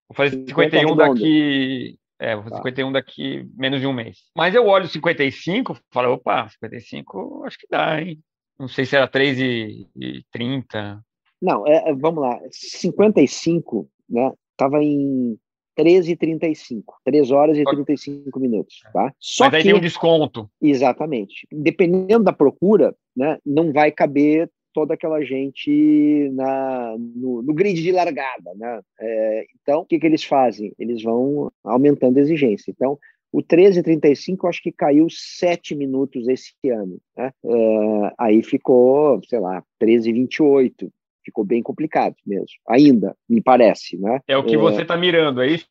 [0.08, 1.98] Vou fazer 51 daqui.
[2.20, 2.62] É, vou fazer tá.
[2.62, 4.20] 51 daqui menos de um mês.
[4.36, 8.20] Mas eu olho 55 falo, opa, 55 acho que dá, hein?
[8.58, 11.04] Não sei se era 3 e, e 30.
[11.42, 12.40] Não, é, é, vamos lá.
[12.52, 14.32] 55, né?
[14.56, 15.38] Tava em
[15.76, 16.96] 13 e 35.
[17.04, 19.14] 3 horas e 35 minutos, tá?
[19.20, 20.50] Só Mas aí que, tem um desconto.
[20.62, 21.46] Exatamente.
[21.52, 27.94] Dependendo da procura, né, não vai caber toda aquela gente na, no, no grid de
[27.94, 28.54] largada.
[28.56, 28.82] Né?
[29.00, 30.74] É, então, o que, que eles fazem?
[30.78, 32.70] Eles vão aumentando a exigência.
[32.70, 33.00] Então,
[33.32, 37.00] o 13,35 eu acho que caiu 7 minutos esse ano.
[37.18, 37.32] Né?
[37.46, 40.92] É, aí ficou, sei lá, 13,28.
[41.24, 43.98] Ficou bem complicado mesmo, ainda, me parece.
[43.98, 44.20] Né?
[44.28, 45.66] É o que é, você está mirando, é isso?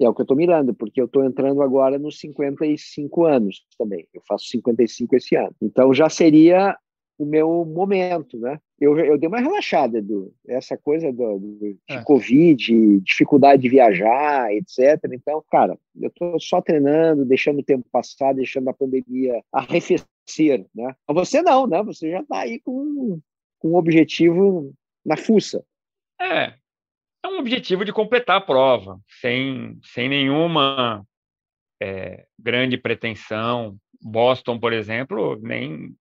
[0.00, 4.06] É o que eu estou mirando, porque eu estou entrando agora nos 55 anos também.
[4.14, 5.52] Eu faço 55 esse ano.
[5.60, 6.76] Então já seria
[7.20, 8.58] o meu momento, né?
[8.80, 10.34] Eu, eu dei uma relaxada, Edu.
[10.48, 12.02] Essa coisa do, do de é.
[12.02, 14.98] Covid, dificuldade de viajar, etc.
[15.12, 20.96] Então, cara, eu estou só treinando, deixando o tempo passar, deixando a pandemia arrefecer, né?
[21.06, 21.82] Mas você não, né?
[21.82, 23.20] Você já está aí com,
[23.58, 24.72] com um objetivo
[25.04, 25.62] na fuça.
[26.18, 26.54] É,
[27.22, 31.06] é um objetivo de completar a prova, sem, sem nenhuma
[31.82, 33.76] é, grande pretensão.
[34.02, 35.94] Boston, por exemplo, nem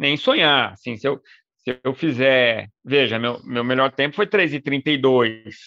[0.00, 0.72] nem sonhar.
[0.72, 1.20] Assim, se eu,
[1.58, 5.52] se eu fizer, veja, meu, meu melhor tempo foi 3,32.
[5.52, 5.60] Se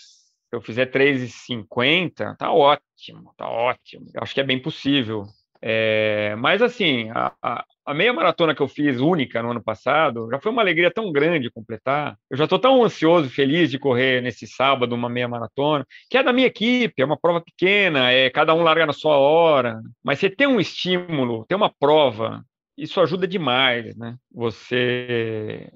[0.52, 4.08] eu fizer 3,50, tá ótimo, tá ótimo.
[4.14, 5.26] Eu acho que é bem possível.
[5.66, 10.28] É, mas assim, a, a, a, meia maratona que eu fiz única no ano passado
[10.30, 12.18] já foi uma alegria tão grande completar.
[12.30, 16.24] Eu já estou tão ansioso, feliz de correr nesse sábado uma meia maratona, que é
[16.24, 19.80] da minha equipe, é uma prova pequena, é cada um larga na sua hora.
[20.04, 22.44] Mas você tem um estímulo, tem uma prova
[22.78, 24.18] isso ajuda demais, né?
[24.32, 25.72] Você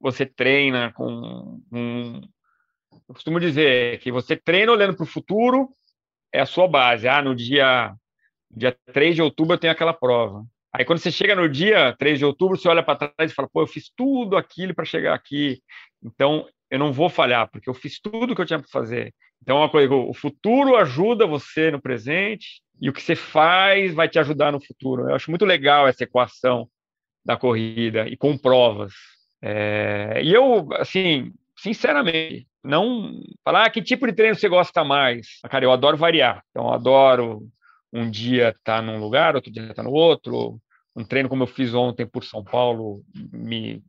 [0.00, 1.60] você treina com
[3.08, 5.70] eu costumo dizer que você treina olhando para o futuro,
[6.32, 7.08] é a sua base.
[7.08, 7.94] Ah, no dia
[8.50, 10.44] dia 3 de outubro eu tenho aquela prova.
[10.74, 13.48] Aí quando você chega no dia 3 de outubro, você olha para trás e fala:
[13.52, 15.62] "Pô, eu fiz tudo aquilo para chegar aqui".
[16.04, 19.14] Então, eu não vou falhar, porque eu fiz tudo que eu tinha para fazer.
[19.42, 23.92] Então, é uma coisa, o futuro ajuda você no presente e o que você faz
[23.92, 25.08] vai te ajudar no futuro.
[25.08, 26.68] Eu acho muito legal essa equação
[27.24, 28.92] da corrida e com provas.
[29.42, 35.40] É, e eu, assim, sinceramente, não falar ah, que tipo de treino você gosta mais.
[35.50, 36.44] Cara, eu adoro variar.
[36.50, 37.48] Então, eu adoro
[37.92, 40.60] um dia estar tá num lugar, outro dia estar tá no outro.
[40.94, 43.02] Um treino como eu fiz ontem por São Paulo
[43.32, 43.82] me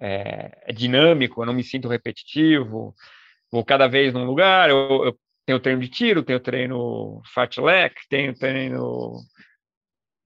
[0.00, 2.94] é, é dinâmico, eu não me sinto repetitivo.
[3.50, 7.22] Vou cada vez num lugar, eu, eu tem o treino de tiro, tem o treino
[7.32, 9.14] fartlek, tem o treino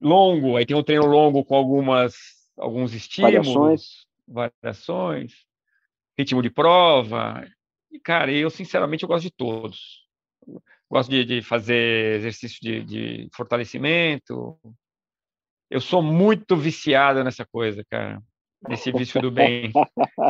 [0.01, 2.15] longo, aí tem o treino longo com algumas
[2.59, 5.33] alguns estímulos, variações, variações
[6.19, 7.47] ritmo de prova.
[7.91, 10.07] E, cara, eu sinceramente eu gosto de todos.
[10.91, 14.59] Gosto de, de fazer exercício de, de fortalecimento.
[15.71, 18.21] Eu sou muito viciado nessa coisa, cara
[18.69, 19.73] nesse vício do bem,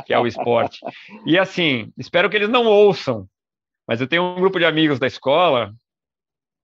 [0.07, 0.81] que é o esporte.
[1.27, 3.29] E assim, espero que eles não ouçam,
[3.87, 5.73] mas eu tenho um grupo de amigos da escola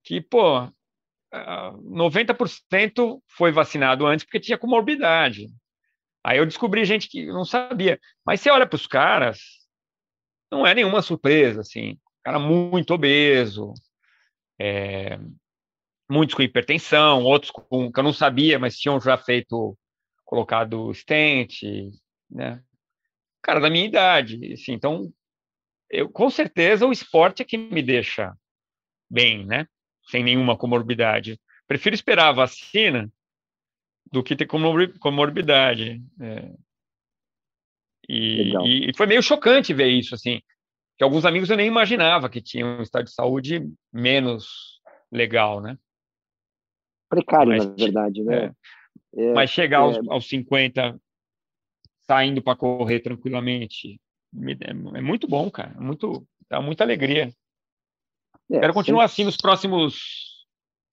[0.03, 0.67] que, pô,
[1.31, 5.47] 90% foi vacinado antes porque tinha comorbidade.
[6.23, 7.99] Aí eu descobri gente que não sabia.
[8.25, 9.39] Mas você olha para os caras,
[10.51, 11.97] não é nenhuma surpresa, assim.
[12.23, 13.73] Cara muito obeso,
[14.59, 15.17] é,
[16.09, 19.77] muitos com hipertensão, outros com, que eu não sabia, mas tinham já feito,
[20.29, 21.63] colocado stent,
[22.29, 22.63] né?
[23.41, 25.11] Cara da minha idade, assim, então
[25.89, 28.37] eu com certeza o esporte é que me deixa
[29.09, 29.65] bem, né?
[30.07, 31.41] Sem nenhuma comorbidade.
[31.67, 33.11] Prefiro esperar a vacina
[34.11, 35.99] do que ter comorbidade.
[36.21, 36.53] É.
[38.07, 40.41] E, e, foi meio chocante ver isso, assim,
[40.95, 44.79] que alguns amigos eu nem imaginava que tinham um estado de saúde menos
[45.11, 45.75] legal, né?
[47.09, 48.45] Precário, Mas, na verdade, né?
[48.45, 48.78] É.
[49.15, 50.01] É, Mas chegar aos, é.
[50.07, 50.99] aos 50
[52.01, 53.99] saindo para correr tranquilamente,
[54.61, 55.79] é muito bom, cara.
[55.79, 57.31] Muito, dá muita alegria.
[58.49, 60.47] É, Quero continuar assim nos próximos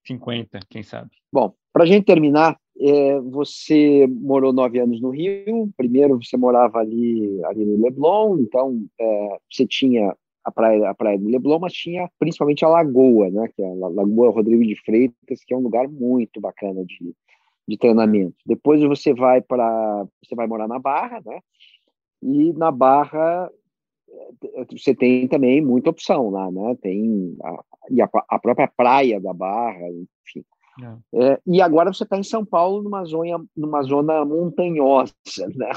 [0.06, 1.10] 50, quem sabe.
[1.32, 5.70] Bom, para a gente terminar, é, você morou nove anos no Rio.
[5.76, 11.18] Primeiro você morava ali, ali no Leblon, então é, você tinha a praia, a praia
[11.18, 13.48] do Leblon, mas tinha principalmente a Lagoa, né?
[13.54, 17.14] Que é a Lagoa Rodrigo de Freitas, que é um lugar muito bacana de,
[17.66, 18.36] de treinamento.
[18.44, 21.40] Depois você vai para você vai morar na Barra, né?
[22.22, 23.50] E na Barra
[24.08, 26.76] eh, você tem também muita opção lá, né?
[26.80, 30.44] Tem a, e a, a própria praia da Barra, enfim.
[30.82, 31.32] É.
[31.32, 35.14] É, e agora você está em São Paulo, numa zona, numa zona montanhosa,
[35.56, 35.70] né?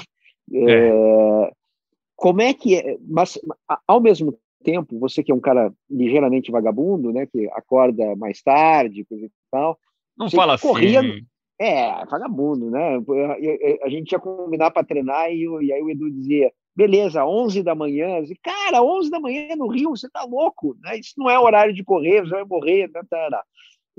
[0.51, 1.51] É, é.
[2.15, 2.97] como é que é?
[3.07, 3.39] Mas
[3.87, 7.25] ao mesmo tempo, você que é um cara ligeiramente vagabundo, né?
[7.25, 9.79] Que acorda mais tarde, coisa e tal.
[10.17, 11.25] Não fala corria, assim.
[11.59, 12.97] É, vagabundo, né?
[13.83, 17.75] A gente ia combinar para treinar e, e, aí o Edu dizia, beleza, 11 da
[17.75, 18.21] manhã.
[18.21, 20.97] Disse, Cara, 11 da manhã no Rio, você tá louco, né?
[20.97, 22.87] Isso não é horário de correr, você vai morrer.
[22.87, 23.43] Tá, tá, tá.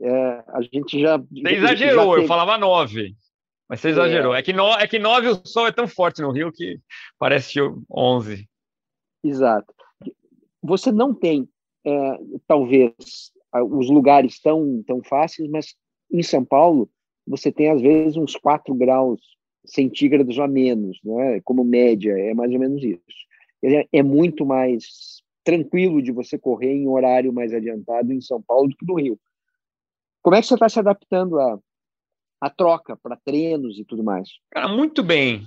[0.00, 1.18] É, a gente já...
[1.18, 2.24] Você exagerou, já teve...
[2.24, 3.14] eu falava 9.
[3.68, 4.34] Mas você exagerou.
[4.34, 4.38] É.
[4.38, 6.80] é, que no, é que 9 o sol é tão forte no Rio que
[7.18, 8.48] parece 11.
[9.22, 9.74] Exato.
[10.62, 11.46] Você não tem,
[11.84, 12.18] é,
[12.48, 12.94] talvez,
[13.52, 15.74] os lugares tão, tão fáceis, mas
[16.10, 16.88] em São Paulo
[17.30, 19.20] você tem às vezes uns 4 graus
[19.64, 21.40] centígrados a menos, né?
[21.44, 23.00] como média, é mais ou menos isso.
[23.92, 28.76] É, muito mais tranquilo de você correr em horário mais adiantado em São Paulo do
[28.76, 29.18] que no Rio.
[30.22, 31.58] Como é que você está se adaptando à,
[32.40, 34.28] à troca para treinos e tudo mais?
[34.50, 35.44] Cara, muito bem.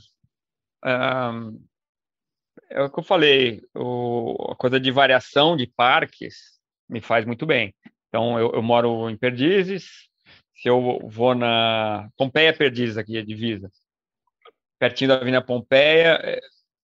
[2.70, 7.46] é o que eu falei, o, a coisa de variação de parques me faz muito
[7.46, 7.76] bem.
[8.08, 10.08] Então, eu, eu moro em Perdizes,
[10.56, 13.70] se eu vou na Pompeia Perdizes, aqui, a divisa,
[14.80, 16.40] pertinho da Avenida Pompeia, é,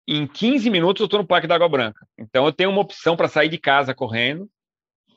[0.07, 2.07] em 15 minutos eu estou no Parque da Água Branca.
[2.17, 4.49] Então, eu tenho uma opção para sair de casa correndo.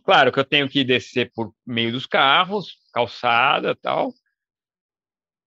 [0.04, 4.14] Claro que eu tenho que descer por meio dos carros, calçada tal.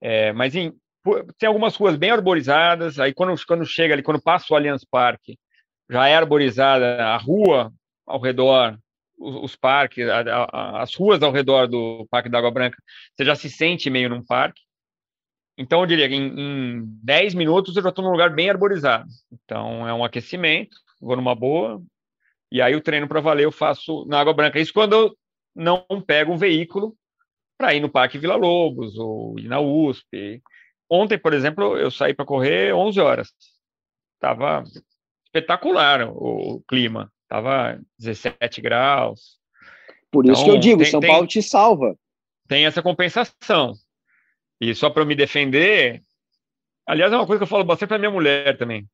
[0.01, 0.73] É, mas em,
[1.39, 2.99] tem algumas ruas bem arborizadas.
[2.99, 5.39] Aí, quando, quando chega ali, quando passa o Allianz Parque,
[5.91, 7.73] já é arborizada a rua
[8.07, 8.79] ao redor,
[9.19, 12.77] os, parques, a, a, as ruas ao redor do Parque da Água Branca,
[13.15, 14.61] você já se sente meio num parque.
[15.57, 19.09] Então, eu diria que em, em 10 minutos eu já estou num lugar bem arborizado.
[19.33, 21.81] Então, é um aquecimento, vou numa boa,
[22.51, 24.61] e aí o treino para valer eu faço na Água Branca.
[24.61, 25.17] Isso quando eu
[25.55, 26.97] não pego um veículo
[27.57, 30.43] para ir no Parque Vila Lobos ou ir na USP.
[30.89, 33.33] Ontem, por exemplo, eu saí para correr 11 horas.
[34.21, 34.63] Tava
[35.25, 37.13] espetacular o clima.
[37.35, 39.41] Tava 17 graus.
[40.09, 41.97] Por isso então, que eu então, digo, tem, São Paulo te salva.
[42.47, 43.73] Tem essa compensação.
[44.61, 46.01] E só para eu me defender,
[46.87, 48.87] aliás, é uma coisa que eu falo bastante para minha mulher também.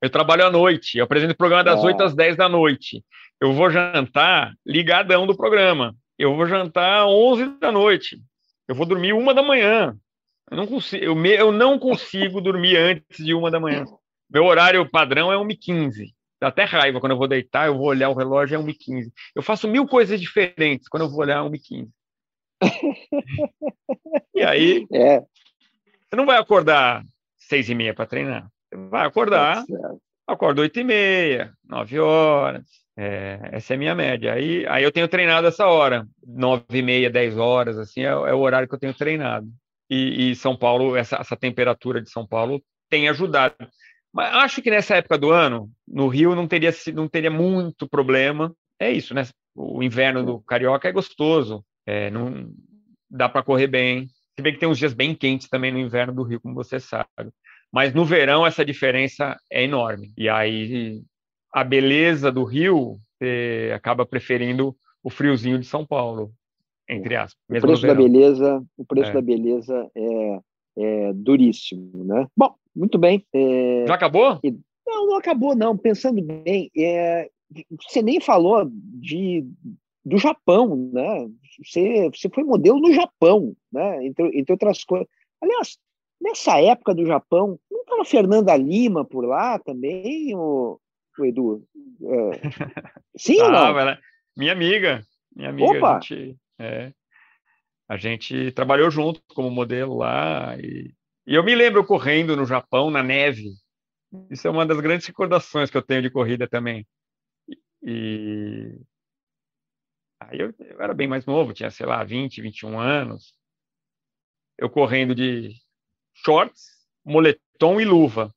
[0.00, 1.86] Eu trabalho à noite, eu apresento o programa das ah.
[1.86, 3.04] 8 às 10 da noite.
[3.38, 5.94] Eu vou jantar ligadão do programa.
[6.18, 8.18] Eu vou jantar às 11 da noite.
[8.66, 9.94] Eu vou dormir uma da manhã.
[10.50, 13.84] Eu não consigo, eu, me, eu não consigo dormir antes de uma da manhã.
[14.30, 16.13] Meu horário padrão é 1h15.
[16.44, 19.10] Dá até raiva quando eu vou deitar, eu vou olhar o relógio, é 1h15.
[19.34, 21.88] Eu faço mil coisas diferentes quando eu vou olhar 1h15.
[24.34, 25.20] e aí, é.
[25.20, 27.02] você não vai acordar
[27.38, 28.46] seis e meia para treinar.
[28.68, 29.64] Você vai acordar,
[30.80, 32.66] e meia, nove horas.
[32.94, 34.34] É, essa é a minha média.
[34.34, 38.34] Aí, aí eu tenho treinado essa hora, nove e meia, dez horas, assim, é, é,
[38.34, 39.48] o horário que eu tenho treinado.
[39.88, 43.56] E, e São Paulo, essa, essa temperatura de São Paulo tem ajudado.
[44.14, 48.54] Mas acho que nessa época do ano, no Rio, não teria, não teria muito problema.
[48.78, 49.26] É isso, né?
[49.52, 51.64] O inverno do Carioca é gostoso.
[51.84, 52.48] É, não
[53.10, 54.06] dá para correr bem.
[54.36, 56.78] Se bem que tem uns dias bem quentes também no inverno do Rio, como você
[56.78, 57.08] sabe.
[57.72, 60.12] Mas no verão essa diferença é enorme.
[60.16, 61.02] E aí
[61.52, 66.32] a beleza do Rio você acaba preferindo o friozinho de São Paulo,
[66.88, 67.40] entre aspas.
[67.48, 69.12] O preço da beleza, o preço é.
[69.12, 70.38] da beleza é,
[70.76, 72.26] é, duríssimo, né?
[72.36, 73.24] Bom, muito bem.
[73.32, 73.84] É...
[73.86, 74.40] Já acabou?
[74.86, 75.76] Não, não acabou não.
[75.76, 77.30] Pensando bem, é...
[77.88, 79.46] você nem falou de
[80.04, 81.28] do Japão, né?
[81.64, 84.04] Você, você foi modelo no Japão, né?
[84.06, 85.08] Entre, entre outras coisas.
[85.40, 85.78] Aliás,
[86.20, 90.78] nessa época do Japão, não estava Fernanda Lima por lá também, o,
[91.18, 91.64] o Edu?
[92.02, 92.40] É...
[93.16, 93.78] Sim ah, ou não?
[93.78, 93.98] Ela...
[94.36, 95.02] Minha amiga,
[95.34, 95.78] minha amiga.
[95.78, 96.00] Opa!
[96.00, 96.92] Gente, é,
[97.88, 100.94] a gente trabalhou junto como modelo lá e,
[101.26, 103.50] e eu me lembro correndo no Japão na neve.
[104.30, 106.86] Isso é uma das grandes recordações que eu tenho de corrida também.
[107.82, 108.78] E
[110.28, 113.34] Aí eu, eu, era bem mais novo, tinha, sei lá, 20, 21 anos.
[114.56, 115.54] Eu correndo de
[116.14, 116.64] shorts,
[117.04, 118.32] moletom e luva.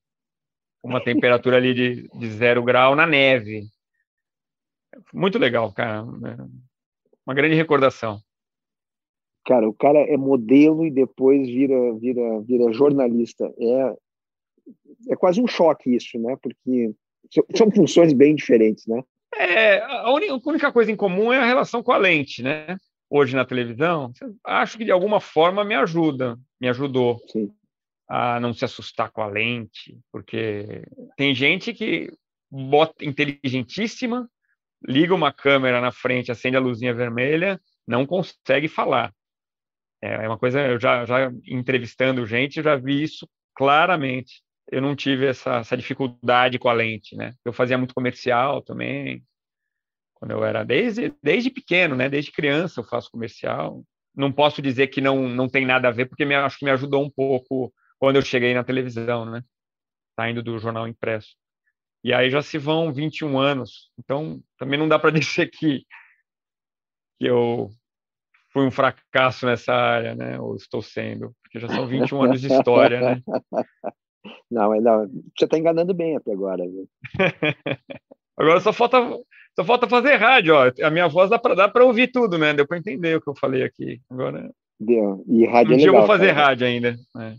[0.83, 3.67] Uma temperatura ali de, de zero grau na neve.
[5.13, 6.03] Muito legal, cara.
[6.03, 8.21] Uma grande recordação.
[9.47, 13.49] Cara, o cara é modelo e depois vira, vira, vira jornalista.
[13.57, 13.95] É,
[15.13, 16.35] é quase um choque isso, né?
[16.41, 16.93] Porque
[17.55, 19.01] são funções bem diferentes, né?
[19.33, 22.75] É, a única coisa em comum é a relação com a lente, né?
[23.09, 24.11] Hoje na televisão,
[24.43, 27.49] acho que de alguma forma me ajuda, me ajudou Sim.
[28.05, 30.83] a não se assustar com a lente, porque
[31.15, 32.11] tem gente que
[32.51, 34.29] bota inteligentíssima,
[34.85, 39.13] liga uma câmera na frente, acende a luzinha vermelha, não consegue falar.
[40.01, 44.41] É, é uma coisa, eu já, já entrevistando gente, já vi isso claramente
[44.71, 47.33] eu não tive essa, essa, dificuldade com a lente, né?
[47.45, 49.23] Eu fazia muito comercial também,
[50.13, 52.09] quando eu era desde desde pequeno, né?
[52.09, 53.83] Desde criança eu faço comercial.
[54.15, 56.71] Não posso dizer que não não tem nada a ver, porque me, acho que me
[56.71, 59.41] ajudou um pouco quando eu cheguei na televisão, né?
[60.19, 61.35] Saindo do jornal impresso.
[62.03, 65.85] E aí já se vão 21 anos, então também não dá para dizer que
[67.19, 67.71] que eu
[68.57, 70.39] fui um fracasso nessa área, né?
[70.39, 73.21] Ou estou sendo, porque já são 21 anos de história, né?
[74.51, 76.63] Não, não você está enganando bem até agora.
[78.35, 78.97] Agora só falta,
[79.55, 80.53] só falta fazer rádio.
[80.53, 80.69] Ó.
[80.85, 82.53] A minha voz dá para ouvir tudo, né?
[82.53, 84.01] Deu para entender o que eu falei aqui.
[84.09, 84.51] Agora.
[84.77, 85.23] Deu.
[85.27, 86.45] E rádio um é legal, eu vou fazer cara.
[86.45, 86.97] rádio ainda.
[87.17, 87.35] É.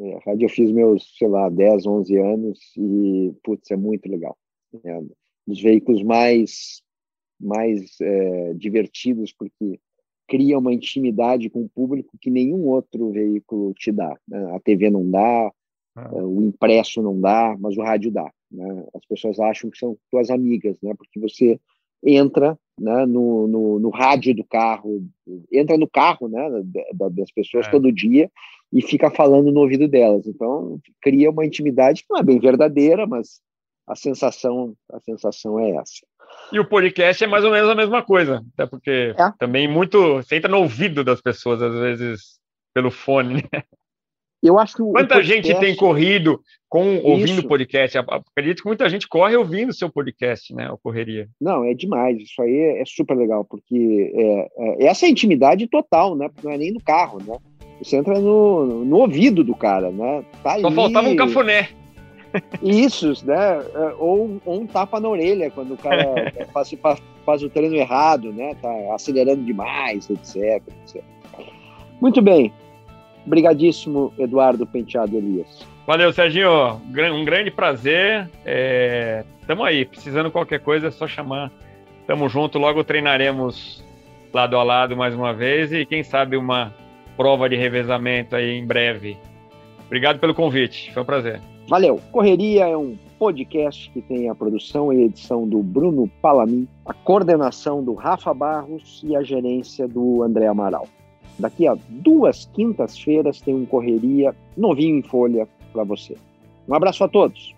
[0.00, 4.36] É, rádio eu fiz meus, sei lá, 10, 11 anos e, putz, é muito legal.
[4.84, 5.10] É um
[5.46, 6.82] dos veículos mais,
[7.40, 9.80] mais é, divertidos, porque
[10.28, 14.16] cria uma intimidade com o público que nenhum outro veículo te dá.
[14.28, 14.54] Né?
[14.54, 15.52] A TV não dá,
[15.96, 16.10] Ah.
[16.12, 18.30] O impresso não dá, mas o rádio dá.
[18.50, 18.86] Né?
[18.94, 20.92] As pessoas acham que são tuas amigas, né?
[20.94, 21.58] Porque você
[22.04, 25.02] entra né, no, no, no, rádio do carro,
[25.50, 26.46] entra no carro né,
[26.92, 27.70] das pessoas é.
[27.70, 28.30] todo dia
[28.70, 30.26] e fica falando no ouvido delas.
[30.26, 33.40] Então cria uma intimidade que não é bem verdadeira, mas
[33.86, 36.06] a sensação a sensação é essa.
[36.52, 39.32] E o podcast é mais ou menos a mesma coisa, até porque é.
[39.38, 42.38] também muito você entra no ouvido das pessoas às vezes
[42.72, 43.42] pelo fone.
[43.52, 43.62] Né?
[44.42, 45.48] Eu acho que Quanta podcast...
[45.48, 47.48] gente tem corrido com ouvindo isso.
[47.48, 47.98] podcast?
[47.98, 50.70] Acredito que muita gente corre ouvindo seu podcast, né?
[50.70, 51.28] A correria.
[51.40, 52.18] Não, é demais.
[52.18, 56.28] Isso aí é, super legal, porque é, é, essa é a intimidade total, né?
[56.28, 57.36] Porque não é nem no carro, né?
[57.82, 60.24] Você entra no, no ouvido do cara, né?
[60.42, 60.76] Tá Só ali...
[60.76, 61.70] faltava um cafuné.
[62.62, 63.62] Isso, né?
[63.74, 66.74] É, ou, ou, um tapa na orelha quando o cara faz,
[67.24, 68.54] faz, o treino errado, né?
[68.60, 71.02] Tá acelerando demais, etc, etc.
[72.00, 72.52] Muito bem.
[73.26, 75.66] Obrigadíssimo, Eduardo Penteado Elias.
[75.86, 76.80] Valeu, Serginho.
[77.12, 78.28] Um grande prazer.
[78.44, 79.24] É...
[79.46, 79.84] Tamo aí.
[79.84, 81.50] Precisando de qualquer coisa, é só chamar.
[82.06, 82.58] Tamo junto.
[82.58, 83.84] Logo treinaremos
[84.32, 86.74] lado a lado mais uma vez e quem sabe uma
[87.16, 89.16] prova de revezamento aí em breve.
[89.86, 90.92] Obrigado pelo convite.
[90.92, 91.40] Foi um prazer.
[91.68, 92.00] Valeu.
[92.12, 97.82] Correria é um podcast que tem a produção e edição do Bruno Palamin, a coordenação
[97.82, 100.86] do Rafa Barros e a gerência do André Amaral.
[101.36, 106.16] Daqui a duas quintas-feiras tem um Correria novinho em folha para você.
[106.68, 107.55] Um abraço a todos.